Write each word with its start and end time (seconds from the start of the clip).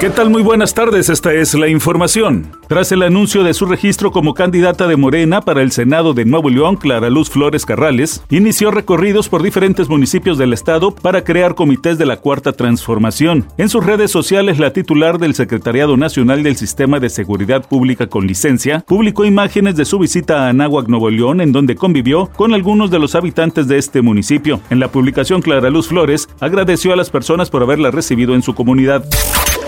¿Qué 0.00 0.08
tal? 0.08 0.30
Muy 0.30 0.42
buenas 0.42 0.72
tardes, 0.72 1.10
esta 1.10 1.34
es 1.34 1.52
la 1.52 1.68
información. 1.68 2.52
Tras 2.68 2.90
el 2.90 3.02
anuncio 3.02 3.44
de 3.44 3.52
su 3.52 3.66
registro 3.66 4.10
como 4.10 4.32
candidata 4.32 4.88
de 4.88 4.96
Morena 4.96 5.42
para 5.42 5.60
el 5.60 5.72
Senado 5.72 6.14
de 6.14 6.24
Nuevo 6.24 6.48
León, 6.48 6.76
Clara 6.76 7.10
Luz 7.10 7.28
Flores 7.28 7.66
Carrales, 7.66 8.22
inició 8.30 8.70
recorridos 8.70 9.28
por 9.28 9.42
diferentes 9.42 9.90
municipios 9.90 10.38
del 10.38 10.54
estado 10.54 10.90
para 10.90 11.22
crear 11.22 11.54
comités 11.54 11.98
de 11.98 12.06
la 12.06 12.16
Cuarta 12.16 12.52
Transformación. 12.52 13.46
En 13.58 13.68
sus 13.68 13.84
redes 13.84 14.10
sociales, 14.10 14.58
la 14.58 14.72
titular 14.72 15.18
del 15.18 15.34
Secretariado 15.34 15.98
Nacional 15.98 16.42
del 16.42 16.56
Sistema 16.56 16.98
de 16.98 17.10
Seguridad 17.10 17.68
Pública 17.68 18.06
con 18.06 18.26
licencia 18.26 18.82
publicó 18.86 19.26
imágenes 19.26 19.76
de 19.76 19.84
su 19.84 19.98
visita 19.98 20.46
a 20.46 20.48
Anáhuac, 20.48 20.88
Nuevo 20.88 21.10
León, 21.10 21.42
en 21.42 21.52
donde 21.52 21.76
convivió 21.76 22.30
con 22.36 22.54
algunos 22.54 22.90
de 22.90 23.00
los 23.00 23.14
habitantes 23.14 23.68
de 23.68 23.76
este 23.76 24.00
municipio. 24.00 24.62
En 24.70 24.80
la 24.80 24.88
publicación, 24.88 25.42
Clara 25.42 25.68
Luz 25.68 25.88
Flores 25.88 26.26
agradeció 26.40 26.94
a 26.94 26.96
las 26.96 27.10
personas 27.10 27.50
por 27.50 27.62
haberla 27.62 27.90
recibido 27.90 28.34
en 28.34 28.40
su 28.40 28.54
comunidad. 28.54 29.04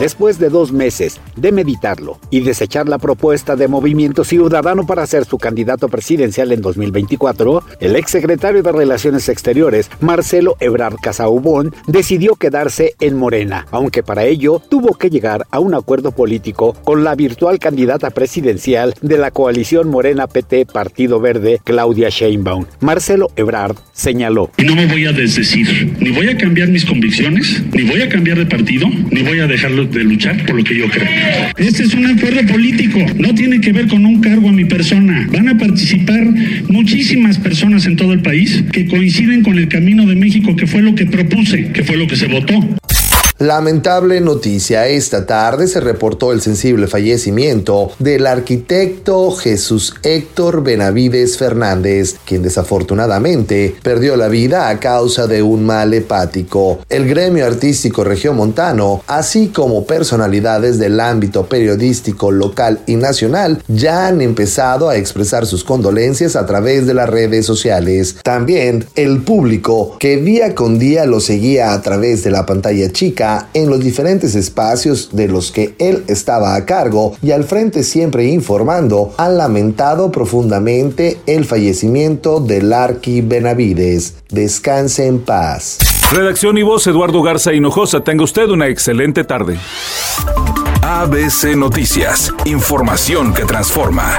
Después 0.01 0.39
de 0.39 0.49
dos 0.49 0.73
meses 0.73 1.21
de 1.37 1.53
meditarlo 1.53 2.19
y 2.31 2.41
desechar 2.41 2.89
la 2.89 2.99
propuesta 2.99 3.57
de 3.57 3.69
Movimiento 3.69 4.25
Ciudadano 4.25 4.87
para 4.87 5.07
ser 5.07 5.25
su 5.25 5.39
candidato 5.39 5.89
presidencial 5.89 6.51
en 6.53 6.61
2024, 6.61 7.63
el 7.81 7.97
exsecretario 7.97 8.63
de 8.63 8.73
Relaciones 8.73 9.29
Exteriores, 9.29 9.91
Marcelo 10.01 10.57
Ebrard 10.61 10.97
Casaubón, 10.97 11.75
decidió 11.87 12.35
quedarse 12.35 12.95
en 13.01 13.17
Morena, 13.17 13.67
aunque 13.71 14.03
para 14.03 14.25
ello 14.25 14.61
tuvo 14.69 14.95
que 14.95 15.11
llegar 15.11 15.47
a 15.51 15.61
un 15.61 15.75
acuerdo 15.75 16.13
político 16.13 16.75
con 16.85 17.05
la 17.05 17.15
virtual 17.15 17.59
candidata 17.59 18.11
presidencial 18.11 18.95
de 19.03 19.19
la 19.19 19.31
coalición 19.31 19.89
Morena 19.89 20.27
PT 20.27 20.67
Partido 20.67 21.21
Verde, 21.21 21.61
Claudia 21.65 22.09
Sheinbaum. 22.09 22.67
Marcelo 22.81 23.29
Ebrard 23.37 23.77
señaló. 23.93 24.51
No 24.59 24.75
me 24.75 24.87
voy 24.87 25.07
a 25.07 25.13
desdecir, 25.13 25.97
ni 26.01 26.11
voy 26.11 26.29
a 26.29 26.37
cambiar 26.37 26.69
mis 26.69 26.85
convicciones, 26.85 27.63
ni 27.73 27.83
voy 27.83 28.03
a 28.03 28.09
cambiar 28.09 28.39
de 28.39 28.47
partido, 28.47 28.89
ni 29.11 29.23
voy 29.23 29.41
a 29.41 29.47
dejarlo 29.47 29.82
de 29.91 30.05
luchar 30.05 30.45
por 30.47 30.57
lo 30.57 30.65
que 30.65 30.77
yo 30.77 30.89
creo. 30.89 31.09
Este 31.57 31.83
es 31.83 31.95
un 31.95 32.07
acuerdo 32.07 32.47
político, 32.47 32.99
no 33.17 33.35
tiene 33.35 33.61
que 33.61 33.73
ver 33.73 33.89
con 33.89 34.05
un 34.05 34.21
cargo 34.21 34.49
a 34.49 34.53
mi 34.53 34.65
persona. 34.65 35.29
Van 35.33 35.49
a 35.49 35.59
participar 35.59 36.25
muchísimas 36.69 37.39
personas 37.39 37.87
en 37.87 37.97
todo 37.97 38.13
el 38.13 38.21
país 38.21 38.65
que 38.73 38.87
coinciden 38.87 39.43
con 39.43 39.59
el 39.59 39.69
camino 39.69 40.07
de 40.07 40.17
México, 40.17 40.55
que 40.57 40.67
fue 40.67 40.83
lo 40.83 40.95
que 40.95 41.07
propuse, 41.07 41.73
que 41.73 41.83
fue 41.83 41.97
lo 41.97 42.07
que 42.07 42.17
se 42.17 42.27
votó. 42.27 42.82
Lamentable 43.43 44.21
noticia, 44.21 44.87
esta 44.87 45.27
tarde 45.27 45.67
se 45.67 45.81
reportó 45.81 46.31
el 46.31 46.41
sensible 46.41 46.87
fallecimiento 46.87 47.91
del 47.99 48.29
arquitecto 48.29 49.33
Jesús 49.33 49.97
Héctor 50.05 50.63
Benavides 50.63 51.39
Fernández, 51.39 52.15
quien 52.25 52.45
desafortunadamente 52.45 53.75
perdió 53.83 54.15
la 54.15 54.29
vida 54.29 54.69
a 54.69 54.79
causa 54.79 55.27
de 55.27 55.43
un 55.43 55.67
mal 55.67 55.93
hepático. 55.93 56.83
El 56.89 57.09
gremio 57.09 57.45
artístico 57.45 58.05
regiomontano, 58.05 59.03
así 59.09 59.49
como 59.49 59.87
personalidades 59.87 60.79
del 60.79 61.01
ámbito 61.01 61.47
periodístico 61.47 62.31
local 62.31 62.79
y 62.87 62.95
nacional, 62.95 63.61
ya 63.67 64.07
han 64.07 64.21
empezado 64.21 64.89
a 64.89 64.97
expresar 64.97 65.47
sus 65.47 65.65
condolencias 65.65 66.37
a 66.37 66.47
través 66.47 66.87
de 66.87 66.95
las 66.95 67.11
redes 67.11 67.45
sociales. 67.45 68.19
También 68.23 68.87
el 68.95 69.25
público 69.25 69.97
que 69.99 70.19
día 70.19 70.55
con 70.55 70.79
día 70.79 71.07
lo 71.07 71.19
seguía 71.19 71.73
a 71.73 71.83
través 71.83 72.23
de 72.23 72.31
la 72.31 72.47
pantalla 72.47 72.93
chica 72.93 73.32
en 73.55 73.71
los 73.71 73.81
diferentes 73.81 74.35
espacios 74.35 75.11
de 75.13 75.29
los 75.29 75.53
que 75.53 75.75
él 75.79 76.05
estaba 76.09 76.55
a 76.55 76.65
cargo 76.65 77.15
y 77.23 77.31
al 77.33 77.45
frente 77.45 77.83
siempre 77.83 78.25
informando, 78.27 79.13
han 79.19 79.39
lamentado 79.39 80.11
profundamente 80.11 81.19
el 81.27 81.45
fallecimiento 81.45 82.41
de 82.41 82.63
Larky 82.63 83.21
Benavides. 83.21 84.15
Descanse 84.31 85.07
en 85.07 85.21
paz. 85.21 85.79
Redacción 86.11 86.59
y 86.59 86.63
voz 86.63 86.87
Eduardo 86.87 87.23
Garza 87.23 87.53
Hinojosa. 87.53 88.05
Tenga 88.05 88.25
usted 88.25 88.49
una 88.49 88.69
excelente 88.69 89.25
tarde. 89.25 89.59
ABC 90.83 91.57
Noticias. 91.57 92.33
Información 92.45 93.33
que 93.33 93.45
transforma. 93.45 94.19